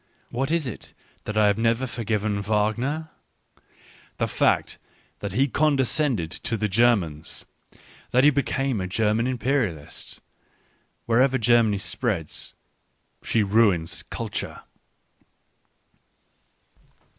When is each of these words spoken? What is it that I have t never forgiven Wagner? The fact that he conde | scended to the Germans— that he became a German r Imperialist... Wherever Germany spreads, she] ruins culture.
What 0.31 0.49
is 0.49 0.65
it 0.65 0.95
that 1.25 1.37
I 1.37 1.45
have 1.45 1.57
t 1.57 1.61
never 1.61 1.85
forgiven 1.85 2.41
Wagner? 2.41 3.11
The 4.17 4.27
fact 4.27 4.79
that 5.19 5.33
he 5.33 5.47
conde 5.47 5.77
| 5.79 5.79
scended 5.81 6.29
to 6.41 6.57
the 6.57 6.67
Germans— 6.67 7.45
that 8.09 8.23
he 8.23 8.31
became 8.31 8.81
a 8.81 8.87
German 8.87 9.27
r 9.27 9.31
Imperialist... 9.33 10.19
Wherever 11.05 11.37
Germany 11.37 11.77
spreads, 11.77 12.55
she] 13.21 13.43
ruins 13.43 14.03
culture. 14.09 14.63